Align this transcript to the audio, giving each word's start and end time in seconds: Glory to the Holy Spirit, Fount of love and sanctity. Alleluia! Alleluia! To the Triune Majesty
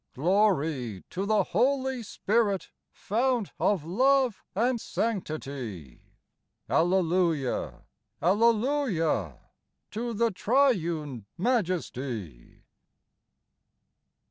Glory 0.15 1.03
to 1.11 1.27
the 1.27 1.43
Holy 1.43 2.01
Spirit, 2.01 2.71
Fount 2.91 3.51
of 3.59 3.85
love 3.85 4.41
and 4.55 4.81
sanctity. 4.81 6.01
Alleluia! 6.67 7.83
Alleluia! 8.19 9.35
To 9.91 10.13
the 10.15 10.31
Triune 10.31 11.27
Majesty 11.37 12.63